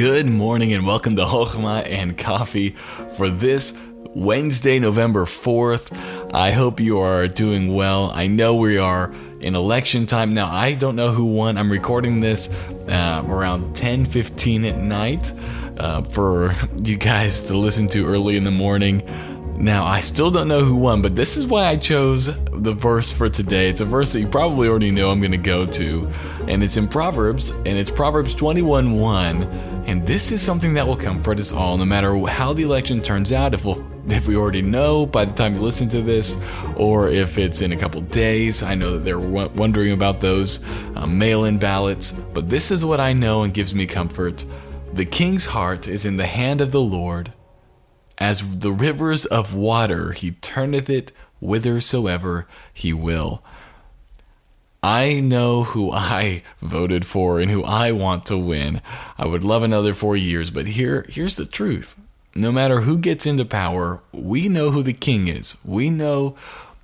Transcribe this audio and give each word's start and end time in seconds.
Good 0.00 0.24
morning 0.24 0.72
and 0.72 0.86
welcome 0.86 1.14
to 1.16 1.26
Hochma 1.26 1.86
and 1.86 2.16
Coffee 2.16 2.70
for 2.70 3.28
this 3.28 3.78
Wednesday, 4.14 4.78
November 4.78 5.26
4th. 5.26 6.32
I 6.32 6.52
hope 6.52 6.80
you 6.80 7.00
are 7.00 7.28
doing 7.28 7.74
well. 7.74 8.10
I 8.10 8.26
know 8.26 8.54
we 8.54 8.78
are 8.78 9.12
in 9.40 9.54
election 9.54 10.06
time 10.06 10.32
now. 10.32 10.50
I 10.50 10.72
don't 10.72 10.96
know 10.96 11.10
who 11.10 11.26
won. 11.26 11.58
I'm 11.58 11.70
recording 11.70 12.20
this 12.20 12.48
uh, 12.88 13.22
around 13.28 13.76
10:15 13.76 14.70
at 14.70 14.78
night 14.78 15.32
uh, 15.76 16.00
for 16.00 16.54
you 16.82 16.96
guys 16.96 17.44
to 17.48 17.58
listen 17.58 17.86
to 17.88 18.06
early 18.06 18.38
in 18.38 18.44
the 18.44 18.50
morning. 18.50 19.02
Now, 19.60 19.84
I 19.84 20.00
still 20.00 20.30
don't 20.30 20.48
know 20.48 20.64
who 20.64 20.74
won, 20.74 21.02
but 21.02 21.14
this 21.14 21.36
is 21.36 21.46
why 21.46 21.66
I 21.66 21.76
chose 21.76 22.34
the 22.46 22.72
verse 22.72 23.12
for 23.12 23.28
today. 23.28 23.68
It's 23.68 23.82
a 23.82 23.84
verse 23.84 24.10
that 24.14 24.20
you 24.20 24.26
probably 24.26 24.68
already 24.68 24.90
know 24.90 25.10
I'm 25.10 25.20
going 25.20 25.32
to 25.32 25.36
go 25.36 25.66
to, 25.66 26.10
and 26.48 26.64
it's 26.64 26.78
in 26.78 26.88
Proverbs, 26.88 27.50
and 27.50 27.68
it's 27.68 27.90
Proverbs 27.90 28.32
21 28.32 28.98
1. 28.98 29.42
And 29.84 30.06
this 30.06 30.32
is 30.32 30.40
something 30.40 30.72
that 30.74 30.86
will 30.86 30.96
comfort 30.96 31.38
us 31.38 31.52
all, 31.52 31.76
no 31.76 31.84
matter 31.84 32.16
how 32.24 32.54
the 32.54 32.62
election 32.62 33.02
turns 33.02 33.32
out. 33.32 33.52
If 33.52 33.66
we'll 33.66 33.86
if 34.08 34.26
we 34.26 34.34
already 34.34 34.62
know 34.62 35.04
by 35.04 35.26
the 35.26 35.34
time 35.34 35.56
you 35.56 35.60
listen 35.60 35.90
to 35.90 36.00
this, 36.00 36.38
or 36.76 37.10
if 37.10 37.36
it's 37.36 37.60
in 37.60 37.72
a 37.72 37.76
couple 37.76 38.00
days. 38.00 38.62
I 38.62 38.74
know 38.74 38.92
that 38.92 39.04
they're 39.04 39.18
wondering 39.18 39.92
about 39.92 40.20
those 40.20 40.64
uh, 40.96 41.06
mail 41.06 41.44
in 41.44 41.58
ballots, 41.58 42.12
but 42.12 42.48
this 42.48 42.70
is 42.70 42.82
what 42.82 42.98
I 42.98 43.12
know 43.12 43.42
and 43.42 43.52
gives 43.52 43.74
me 43.74 43.86
comfort. 43.86 44.46
The 44.94 45.04
king's 45.04 45.44
heart 45.44 45.86
is 45.86 46.06
in 46.06 46.16
the 46.16 46.26
hand 46.26 46.62
of 46.62 46.72
the 46.72 46.80
Lord 46.80 47.34
as 48.20 48.58
the 48.58 48.70
rivers 48.70 49.24
of 49.26 49.54
water, 49.54 50.12
he 50.12 50.32
turneth 50.32 50.90
it 50.90 51.10
whithersoever 51.40 52.46
he 52.72 52.92
will. 52.92 53.42
I 54.82 55.20
know 55.20 55.64
who 55.64 55.90
I 55.90 56.42
voted 56.62 57.04
for 57.04 57.40
and 57.40 57.50
who 57.50 57.64
I 57.64 57.92
want 57.92 58.24
to 58.26 58.38
win. 58.38 58.80
I 59.18 59.26
would 59.26 59.44
love 59.44 59.62
another 59.62 59.92
four 59.94 60.16
years, 60.16 60.50
but 60.50 60.66
here, 60.68 61.04
here's 61.08 61.36
the 61.36 61.46
truth. 61.46 61.98
No 62.34 62.52
matter 62.52 62.82
who 62.82 62.96
gets 62.96 63.26
into 63.26 63.44
power, 63.44 64.02
we 64.12 64.48
know 64.48 64.70
who 64.70 64.82
the 64.82 64.92
king 64.92 65.26
is. 65.26 65.56
We 65.64 65.90
know 65.90 66.36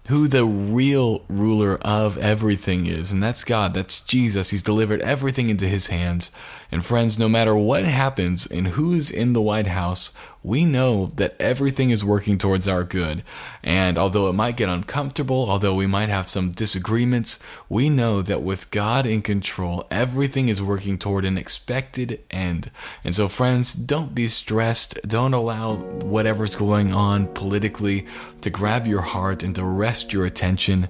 who 0.08 0.28
the 0.28 0.44
real 0.44 1.24
ruler 1.28 1.78
of 1.82 2.16
everything 2.18 2.86
is, 2.86 3.12
and 3.12 3.22
that's 3.22 3.44
God. 3.44 3.74
That's 3.74 4.00
Jesus. 4.00 4.50
He's 4.50 4.62
delivered 4.62 5.00
everything 5.00 5.48
into 5.48 5.66
his 5.66 5.88
hands. 5.88 6.30
And 6.70 6.84
friends, 6.84 7.18
no 7.18 7.28
matter 7.28 7.56
what 7.56 7.84
happens 7.84 8.46
and 8.46 8.68
who's 8.68 9.10
in 9.10 9.32
the 9.32 9.42
White 9.42 9.68
House, 9.68 10.12
we 10.42 10.64
know 10.64 11.06
that 11.16 11.34
everything 11.40 11.90
is 11.90 12.04
working 12.04 12.38
towards 12.38 12.68
our 12.68 12.84
good. 12.84 13.24
And 13.62 13.98
although 13.98 14.28
it 14.28 14.34
might 14.34 14.56
get 14.56 14.68
uncomfortable, 14.68 15.50
although 15.50 15.74
we 15.74 15.86
might 15.88 16.08
have 16.08 16.28
some 16.28 16.52
disagreements, 16.52 17.40
we 17.68 17.88
know 17.88 18.22
that 18.22 18.42
with 18.42 18.70
God 18.70 19.06
in 19.06 19.22
control, 19.22 19.86
everything 19.90 20.48
is 20.48 20.62
working 20.62 20.98
toward 20.98 21.24
an 21.24 21.38
expected 21.38 22.20
end. 22.30 22.70
And 23.02 23.14
so, 23.14 23.26
friends, 23.26 23.74
don't 23.74 24.14
be 24.14 24.28
stressed. 24.28 25.00
Don't 25.06 25.34
allow 25.34 25.74
whatever's 25.74 26.54
going 26.54 26.92
on 26.92 27.26
politically 27.28 28.06
to 28.42 28.50
grab 28.50 28.86
your 28.86 29.02
heart 29.02 29.42
and 29.42 29.54
to 29.56 29.64
your 30.04 30.26
attention. 30.26 30.88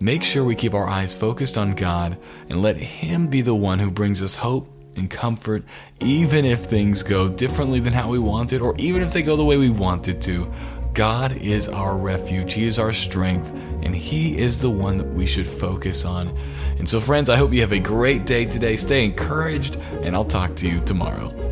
Make 0.00 0.24
sure 0.24 0.44
we 0.44 0.54
keep 0.54 0.74
our 0.74 0.88
eyes 0.88 1.14
focused 1.14 1.56
on 1.56 1.74
God 1.74 2.18
and 2.48 2.62
let 2.62 2.76
Him 2.76 3.28
be 3.28 3.40
the 3.40 3.54
one 3.54 3.78
who 3.78 3.90
brings 3.90 4.22
us 4.22 4.36
hope 4.36 4.70
and 4.96 5.10
comfort, 5.10 5.62
even 6.00 6.44
if 6.44 6.60
things 6.60 7.02
go 7.02 7.28
differently 7.28 7.80
than 7.80 7.92
how 7.92 8.08
we 8.08 8.18
wanted, 8.18 8.60
or 8.60 8.74
even 8.78 9.02
if 9.02 9.12
they 9.12 9.22
go 9.22 9.36
the 9.36 9.44
way 9.44 9.56
we 9.56 9.70
wanted 9.70 10.20
to. 10.22 10.50
God 10.94 11.36
is 11.36 11.68
our 11.68 11.98
refuge, 11.98 12.54
He 12.54 12.64
is 12.64 12.78
our 12.78 12.92
strength, 12.92 13.50
and 13.82 13.94
He 13.94 14.38
is 14.38 14.60
the 14.60 14.70
one 14.70 14.96
that 14.96 15.08
we 15.08 15.26
should 15.26 15.46
focus 15.46 16.04
on. 16.04 16.34
And 16.78 16.88
so, 16.88 17.00
friends, 17.00 17.28
I 17.28 17.36
hope 17.36 17.52
you 17.52 17.60
have 17.60 17.72
a 17.72 17.78
great 17.78 18.24
day 18.24 18.46
today. 18.46 18.76
Stay 18.76 19.04
encouraged, 19.04 19.76
and 20.02 20.14
I'll 20.14 20.24
talk 20.24 20.56
to 20.56 20.68
you 20.68 20.80
tomorrow. 20.80 21.45